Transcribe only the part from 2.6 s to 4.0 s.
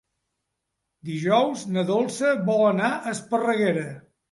anar a Esparreguera.